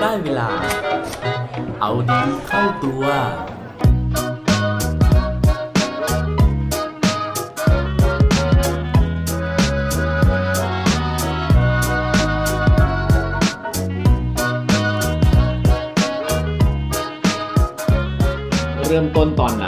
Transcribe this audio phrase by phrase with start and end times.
[0.00, 0.50] ได้เวลา
[1.80, 3.04] เอาดีเข้าตัว
[18.86, 19.66] เริ่มต้นตอนไหน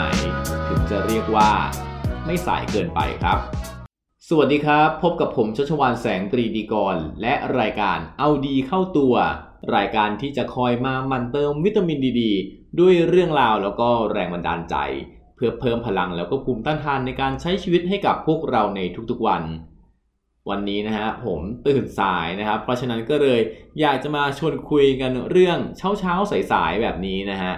[0.67, 1.49] ถึงจะเรียกว่า
[2.25, 3.39] ไม่สายเกินไปครับ
[4.33, 9.13] สวัสดีครับ พบกับผมชัชวานแสงปรีดีกร และรายการเอาดีเข้าตัว
[9.75, 12.23] รายการที่จะคอยมามันเติมวิตามินดีด
[12.79, 14.75] ด้วยเรื่องราวแล้วก็แรงบันดาลใจ
[15.35, 19.43] เพื่อเพิ่มพลังแล้วก็ภูมิต้านทานในการใช้ชีวิตให้กับพวกเราในทุกๆวัน
[20.49, 23.39] วันนี้นะฮะผมตื่นสายนะครับ เพราะฉะนั้นก็เลย
[23.81, 26.13] อยากจะมาชวนคุยกันเรื่องเช้าเช้า
[26.51, 27.53] สายๆแบบนี้นะฮะ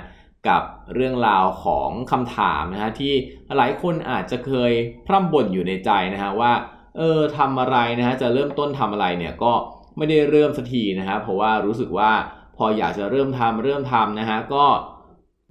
[0.49, 0.63] กับ
[0.95, 3.13] เรื่องราวของคำถามนะฮะที่
[3.57, 4.71] หลายคนอาจจะเคย
[5.07, 6.53] พร่ำบ่นอยู่ในใจนะฮะว่า
[6.97, 9.53] เออทำอะไรนะฮะจะเริ่มต้นทำอะไรเนี่ยก็
[9.97, 12.11] ไม่ได้เริ่มสักทีนะฮะเพราะว่ารู้สึกว่า
[12.57, 14.65] พออยากจะเริ่มทำเริ่มทำนะฮะก็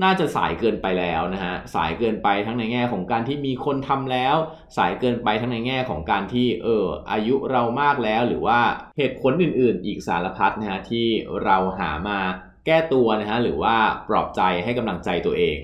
[0.02, 4.36] น่าจะสายเกินไปแล้วนะฮะสายเกินไปทั้งในแง่ของการที่มีคนทำแล้ว
[4.76, 8.60] สายเกินไปทั้งในแง่ของการที่เอออายุเรามากแล้ว หรือว่า
[8.98, 11.06] เหตุผลอื่น ๆ อีกสารพัดนะฮะที่
[11.44, 12.20] เราหามา
[12.66, 13.76] แก้ตัวนะฮะหรือว่า
[14.08, 15.58] ปลอบใจให้กำลังใจตัวเอง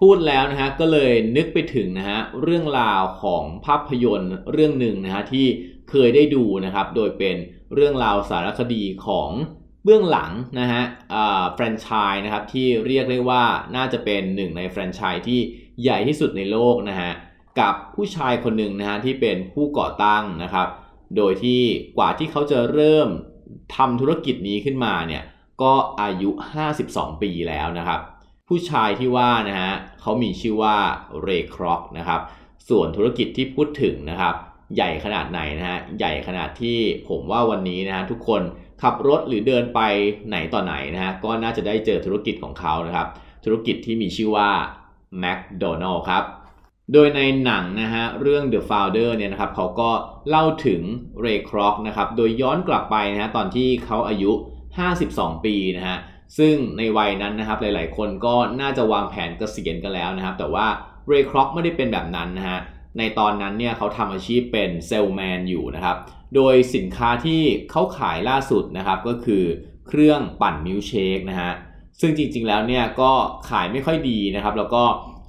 [0.00, 5.46] พูดแล้วนะฮะก็เลยนึกไปถึงนะฮะเรื่องราวของภาพยนตร์เรื่องหนึ่งนะฮะที่
[5.90, 7.36] เคยได้ดูนะครับโดยเป็น
[7.74, 9.30] เรื่องราวสารคดีของ
[9.84, 10.82] เบื้องหลังนะฮะ
[11.54, 13.44] แฟรนไชส์นะครับที่เรียกได้ว่า
[13.76, 15.40] น่าจะเป็นหนึ่งในแฟรนไชส์ที่
[15.82, 17.10] ใหญ่ที่สุดในโลกนะฮะ
[17.60, 20.68] กับผู้ชายคนหนึ่งนะฮะที่เป็นผู้ก่อตั้งนะครับ
[21.16, 21.62] โดยที่
[21.98, 23.08] กว่าที่เขาจะเริ่ม
[23.76, 25.22] ทำธุรกิจนี้ขึ้นมาเนี่ย
[25.62, 26.30] ก็อายุ
[26.72, 28.00] 52 ปีแล้วนะครับ
[28.48, 30.76] ผู้ชายที่ว่านะฮะเขามีชื่อว่า
[31.22, 32.20] เรย์ครอกนะครับ
[32.68, 34.34] ส่วนธุรกิจที่พูดถึงนะครับ
[34.74, 38.42] ใหญ่ขนาดไหนนะฮะใหญ่ขนาดที่ผมว่าวันนี้นะฮะทุกคน
[38.82, 39.80] ขับรถหรือเดินไป
[40.28, 43.08] ไหนต่อไหนนะฮะก็น่าจะได้เจอธุรกิจของเขานะครับ
[43.44, 44.50] ธุรกิจที่มีชื่อว่า
[45.22, 46.24] McDonald ครับ
[46.92, 49.90] โดยในหนังนะฮะเรื่อง The Founder เนี่ยนะครับเขาก็
[50.28, 50.82] เล่าถึง
[51.20, 54.32] เรย์ครอกนะครับโดยย้อนกลับไปนะฮะตอนที่เขาอายุ
[54.84, 55.98] 52 ปีนะฮะ
[56.38, 60.66] ซึ่งในวัยนั้นนะครับหลายๆ คนก็น่าจะวางแผนเกษียณกันแล้วนะครับ แต่ว่า
[61.08, 62.58] เรย์ครอกไม่ได้เป็นแบบนั้นนะฮะ
[62.98, 65.96] ในตอนนั้นเนี่ยเขาทำอาชีพเป็นเซลแมนอยู่นะครับ
[66.34, 69.44] โดยสินค้าที่เขาขายล่าสุดนะครับก็คือ
[69.88, 71.52] เครื่องปั่นมิลเชคนะฮะ
[72.00, 73.12] ซึ่งจริงๆแล้วเนี่ยก็
[73.50, 74.82] ขายไม่ค่อยดีนะครับ แล้วก็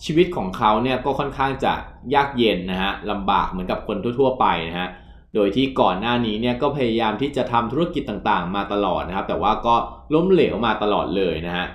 [0.06, 1.74] ชีวิตของเขาเนี่ยก็ค่อนข้างจะ
[2.14, 4.88] ยากเย็นนะฮะลำบากเหมือนกับคนทั่ว ๆ ไปนะฮะ
[5.35, 9.75] โดยที่ก่อนหน้านี้เนี่ยก็พยายามที่จะทำธุรกิจต่างๆ มาตลอดนะครับ แต่ว่าก็
[10.13, 11.67] ล้มเหลวมาตลอดเลยนะฮะ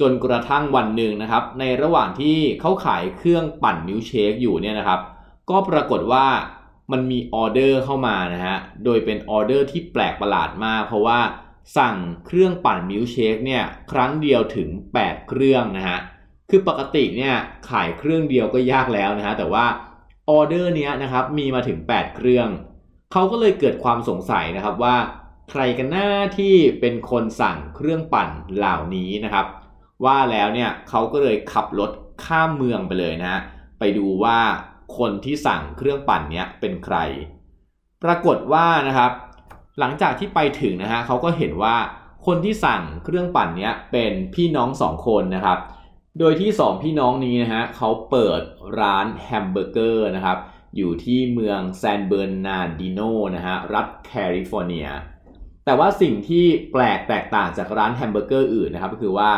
[0.00, 5.00] จนกระทั่งวันหนึ่งนะครับ ในระหว่างที่เขาขายเครื่องปั่นมิลเชคอยู่เนี่ยนะครับ
[5.50, 6.26] ก็ปรากฏว่า
[6.92, 11.20] มันมีออเดอร์เข้ามานะฮะโดยเป็นออเดอร์ที่แปลกประหลาดมาก เพราะว่า
[11.76, 11.96] สั่ง
[12.26, 13.62] เครื่องปั่นมิลเชคเนี่ย
[13.92, 14.68] ครั้งเดียวถึง
[15.00, 15.98] 8 เครื่องนะฮะ
[16.50, 17.34] คือปกติเนี่ย
[17.70, 19.66] ขายเครื่องเดียวก็ยากแล้วนะฮะแต่ว่า
[20.30, 22.48] ออเดอร์เนี้ยนะครับมีมาถึง 8 เครื่อง
[23.12, 24.96] เขาก็เลยเกิดความสงสัยนะครับว่า
[25.50, 26.08] ใครกันหน้า
[26.38, 29.46] ที่เป็นคนสั่งเครื่องปั่นเหล่านี้นะครับ
[30.04, 31.90] ว่าแล้วเนี่ยเขาก็เลยขับรถ
[32.24, 33.40] ข้ามเมืองไปเลยนะฮะ
[33.78, 34.38] ไปดูว่า
[34.98, 36.96] คนที่สั่งเครื่องปั่นเนี้ยเป็นใคร
[38.04, 39.12] ปรากฏว่านะครับ
[39.78, 41.76] หลังจากที่ไปถึงนะฮะเขาก็เห็นว่า
[42.26, 45.58] คนที่สั่งเครื่องปั่นเนี้ยเป็นพี่น้องสองคนนะครับ
[46.18, 48.40] โดยที่สองพี่น้องนี้นะฮะเขาเปิด
[48.80, 50.38] ร้านแฮมเบอร์เกอร์นะครับ
[50.76, 53.00] อยู่ที่เมืองแซนเบอร์นาดิโน
[53.36, 54.88] นะฮะรัฐแคลิฟอร์เนีย
[55.64, 59.30] แต่ว่าสิ่งที่แปลกแตกต่างจากร้านแฮมเบอร์เกอร์อื่นนะครับก็คือว่า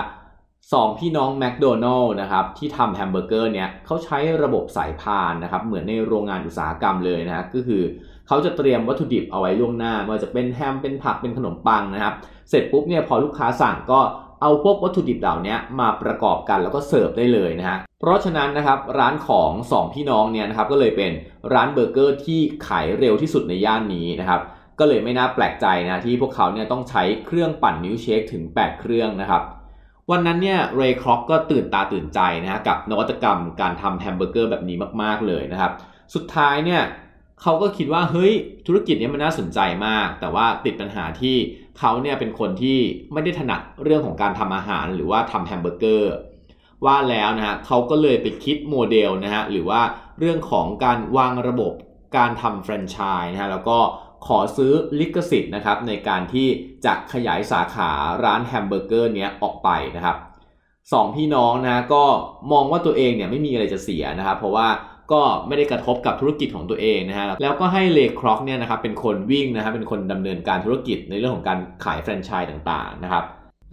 [0.72, 7.82] สองพี่น้องแมคโดนัลด์นะครับที่ทำแฮมเบอร์เกอร์เนี่ยเขาใช้ระบบสายพานนะครับเหมือนในโรงงานอุตสาหกรรมเลยนะฮะก็คือ
[8.26, 12.14] เขาจะเตรียมวัตถุดิบเอาไว้ล่วงหน้าไม่ว่าจะเป็นแฮมเป็นผักเป็นขนมปังนะครับ
[12.50, 14.00] เสร็จปุ๊บเนี่ยพอลูกค้าสั่งก็
[14.40, 21.12] เอาพวกวัตถุดิบเหล่านี้มาประกอบกันแล้วก็เสิร์ฟได้เลยนะฮะ เพราะฉะนั้นนะครับร้านของสองพี่น้องเนี่ยนะครับก็เลยเป็น
[21.54, 24.40] ร้านเบอร์เกอร์ที่ขายเร็วที่สุดในย่านนี้นะครับ
[24.78, 29.42] ก็เลยไม่น่าแปลกใจนะที่พวกเขาเนี่ยต้องใช้เครื่องปั่นมิลค์เชคถึง 8 เครื่องนะครับ
[30.10, 35.72] วันนั้นเนี่ยเรย์ครอกก็ตื่นตาตื่นใจนะฮะกับนวัตกรรมการทำแฮมเบอร์เกอร์แบบนี้มาก ๆเลยนะครับ
[36.14, 36.82] สุดท้ายเนี่ย
[37.42, 38.32] เขาก็คิดว่าเฮ้ย
[38.66, 41.36] ธุรกิจเนี้ยมันน่าสนใจมาก แต่ว่าติดปัญหาที่
[41.78, 42.78] เขาเนี่ยเป็นคนที่
[43.12, 46.14] ไม่ได้ถนัดเรื่องของการทำอาหารหรือว่าทำแฮมเบอร์เกอร์
[46.84, 49.80] ว่าแล้วนะฮะเขาก็เลยไปคิดโมเดลนะฮะหรือว่า
[50.18, 51.72] เรื่องของการวางระบบ
[52.16, 53.78] การทำแฟรนไชส์นะฮะแล้วก็
[54.26, 56.48] ขอซื้อลิขสิทธิ์นะครับในการที่
[56.84, 57.90] จะขยายสาขา
[58.24, 60.16] ร้านแฮมเบอร์เกอร์เนี้ยออกไปนะครับ
[60.92, 62.04] สองพี่น้องนะก็
[62.52, 64.68] มองว่าตัวเองเนี่ยไม่มีอะไรจะเสียนะครับเพราะว่า
[65.12, 73.24] ก็ไม่ได้กระทบกับธุรกิจของตัวเองนะฮะแล้วก็ให้เรย์ครอกเนี่ยนะครับเป็นคนวิ่งนะครับเป็นคนดำเนินการธุรกิจในเรื่องของการขายแฟรนไชส์ต่างๆนะครับ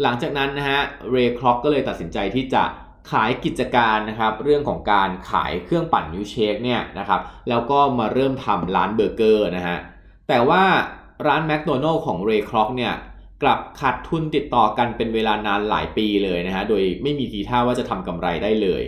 [0.02, 0.80] หลังจากนั้นนะฮะ
[1.12, 2.64] เรย์ครอกก็เลยตัดสินใจที่จะ
[3.12, 9.78] ขายกิจการนะครับเรื่องของการขายเครื่องปั่นมิลเชคเนี่ยนะครับแล้วก็มาเริ่มทำร้านเบอร์เกอร์นะฮะ
[10.28, 10.64] แต่ว่า
[11.28, 12.94] ร้านแมคโดนัลด์ของเรย์ครอกเนี่ย
[13.44, 18.84] กลับขาดทุนติดต่อกันเป็นเวลานานหลายปีเลยนะฮะโดยไม่มีทีท่าว่าจะทำกำไรได้เลย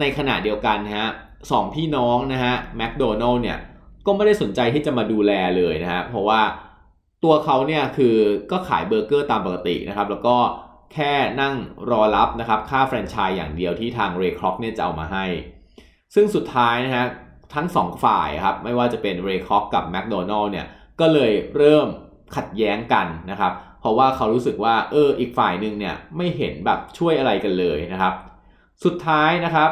[0.00, 1.08] ในขณะเดียวกันนะฮะ
[1.50, 3.58] สองพี่น้องนะฮะแมคโดนัลล์เนี่ย
[4.06, 6.40] ก็ไม่ได้สนใจที่จะมาดูแลเลยนะฮะเพราะว่า
[7.24, 8.16] ตัวเขาเนี่ยคือ
[8.50, 10.36] ก็ขายเบอร์เกอร์ตามปกตินะครับ แล้วก็
[10.94, 11.54] แค่นั่ง
[11.90, 15.26] รอรับนะครับค่าแฟรนไชส์อย่างเดียวที่ทางเรย์คร็อกเนี่ยจะเอามาให้
[16.14, 17.06] ซึ่งสุดท้ายนะฮะ
[17.54, 20.66] ทั้งสองฝ่ายครับไม่ว่าจะเป็นเรย์คร็อกกับแมคโดนัลล์เนี่ย
[21.00, 21.86] ก็เลยเริ่ม
[22.36, 28.14] ขัดแย้งกันนะครับ เพราะว่าเขารู้สึกว่าเอออีกฝ่ายหนึ่งเนี่ยไม่เห็นแบบช่วยอะไรกันเลยนะครับ
[28.84, 29.70] สุดท้ายนะครับ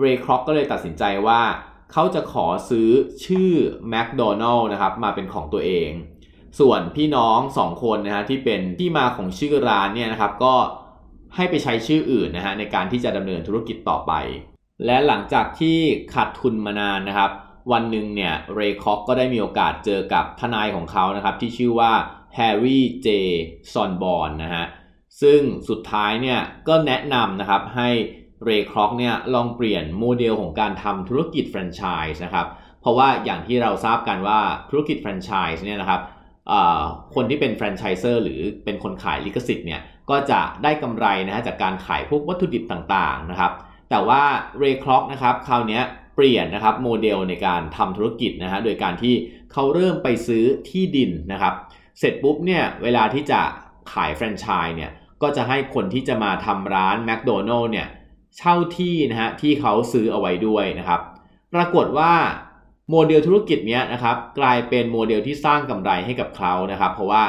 [0.00, 1.42] เรย์คล็อกก็เลยตัดสินใจว่า
[1.92, 2.90] เขาจะขอซื้อ
[3.24, 3.52] ชื่อ
[3.88, 5.90] แมคโดนัลล์นะครับมาเป็นของตัวเอง
[6.60, 10.54] ส่วนพี่น้องสองคนนะฮะที่เป็นที่มาของชื่อร้านเนี่ยนะครับก็
[11.36, 14.12] ให้ไปใช้ชื่ออื่นนะฮะในการที่จะดำเนินธุรกิจต่อไป
[14.86, 15.78] และหลังจากที่
[16.14, 17.30] ขาดทุนมานานนะครับ
[17.72, 21.92] วันหนึ่งเนี่ยเรย์คร็อกก็ได้มีโอกาสเจอกับทนายของเขานะครับที่ชื่อว่า
[22.34, 23.08] แฮร์รี่เจ
[23.72, 24.66] ซอนเนบอร์นนะฮะ
[25.22, 27.88] ซึ่งสุดท้ายเนี่ยก็แนะนำนะครับให้
[28.44, 31.82] เรย์คร็อกเนี่ยลองเปลี่ยนโมเดลของการทำธุรกิจแฟรนไช
[32.12, 32.46] ส์นะครับ
[32.80, 34.38] เพราะว่าอย่างที่เราทราบกันว่า
[34.70, 36.00] ธุรกิจแฟรนไชส์เนี่ยนะครับ
[37.14, 43.52] คนที่เป็น franchisor หรือเป็นคนขายลิขสิทธิ์เนี่ยก็จะได้กำไรนะฮะจากการขายพวกวัตถุดิบต่างๆนะครับ
[43.90, 44.22] แต่ว่า
[44.58, 45.80] เรย์คร็อกนะครับคราวนี้
[46.16, 49.14] เปลี่ยนนะครับโมเดลในการทำธุรกิจนะฮะโดยการที่
[49.52, 51.54] เขาเริ่มไปซื้อที่ดินนะครับ
[51.98, 53.40] เสร็จปุ๊บเนี่ยเวลาที่จะ
[53.92, 54.90] ขายแฟรนไชส์เนี่ย
[55.22, 57.86] ก็จะให้คนที่จะมาทำร้านแมคโดนัลล์เนี่ย
[58.38, 61.00] เช่าที่นะฮะที่เขาซื้อเอาไว้ด้วยนะครับ
[61.54, 62.12] ปรากฏว่า
[62.90, 67.24] โมเดลธุรกิจเนี้ยนะครับกลายเป็นโมเดลที่สร้างกำไรให้กับเขานะครับ เพราะว่า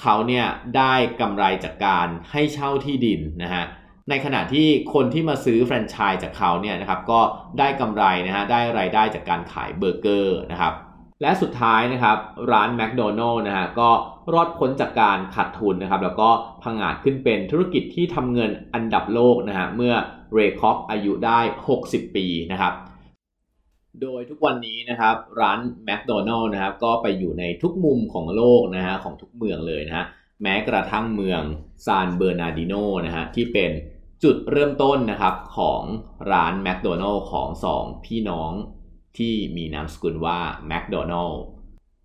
[0.00, 0.46] เขาเนี่ย
[0.76, 3.64] ได้กำไรจากการให้เช่าที่ดินนะฮะ
[4.10, 7.20] ในขณะที่คนที่มาซื้อแฟรนไชส์จากเขาเนี่ยนะครับก็
[7.58, 10.74] ได้กำไรนะฮะได้ไรายได้จากการขายเบอร์เกอร์นะครับ
[11.20, 12.18] และสุดท้ายนะครับ
[12.52, 13.90] ร้านแมคโดนัลล์นะฮะก็
[14.32, 16.28] รอดพ้นจากการขาดทุนนะครับแล้วก็
[16.62, 19.94] พังอาจขึ้นเป็นธุรกิจที่ทำเงินอันดับโลกนะฮะเมื่อ
[20.34, 21.40] เรย์คอกอายุได้
[21.78, 22.74] 60 ปีนะครับ
[24.02, 30.06] โดยทุกวันนี้นะครับร้านแมคโดนัลล์นะครับก็ไปอยู่ในทุกมุมของโลกนะฮะของทุกเมืองเลยนะฮะ
[30.42, 31.42] แม้กระทั่งเมือง
[31.86, 32.74] ซานเบอร์นาร์ดิโน
[33.06, 33.70] นะฮะที่เป็น
[34.24, 35.82] จุดเริ่มต้นนะครับของ
[36.32, 38.52] ร้านแมคโดนัลล์ของสองพี่น้อง
[39.18, 41.42] ที่มีนามสกุลว่าแมคโดนัลล์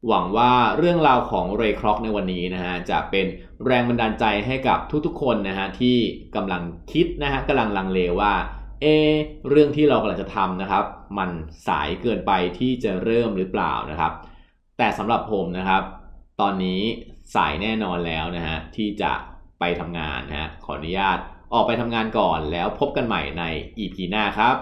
[0.08, 3.26] หวังว่าเรื่องราวของเรย์คร็อกในวันนี้นะฮะจะเป็น
[3.66, 5.98] แรงบันดาลใจให้กับทุกๆคนนะฮะที่
[6.36, 6.62] กำลัง
[6.92, 8.34] คิดนะฮะกำลังลังเลว่า
[8.82, 8.86] เอ
[9.50, 10.86] เรื่องที่เรากำลังจะทำนะครับ
[11.18, 11.30] มัน
[11.68, 14.12] สายเกินไปที่จะเริ่มหรือเปล่านะครับ
[14.78, 15.84] แต่สำหรับผมนะครับ
[16.42, 16.82] ตอนนี้
[17.36, 19.14] สายแน่นอนแล้วนะฮะที่จะ
[19.60, 21.18] ไปทำงานนะฮะขออนุญาต
[21.54, 23.44] ออกไปทำงานก่อนแล้วพบกันใหม่ใน
[23.80, 24.56] EP หน้าครับ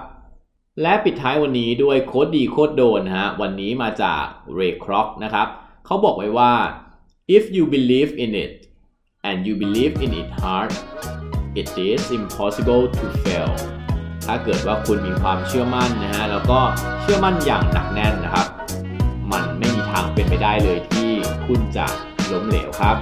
[0.81, 4.23] และปิดท้ายวันนี้ด้วยโคดดีโคดโดนนะฮะวันนี้มาจาก
[4.57, 5.47] Ray Kroc นะครับ
[5.85, 6.53] เขาบอกไว้ว่า
[7.37, 8.53] if you believe in it
[9.27, 10.71] and you believe in it hard
[11.61, 13.51] it is impossible to fail
[14.25, 16.59] ถ้าเกิดว่าคุณมีความเชื่อมั่นนะฮะแล้วก็
[17.01, 18.47] เชื่อมั่นอย่างหนักแน่นนะครับ
[19.31, 21.11] มันไม่มีทางเป็นไปได้เลยที่
[21.48, 21.86] คุณจะ
[22.31, 22.98] ล้มเหลวครับ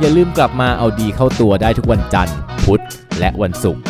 [0.00, 2.80] อย่าลืมกลับมาเอาดีเข้าตัวได้ทุกวันจันทร์ พุธ
[3.18, 3.89] และวันศุกร์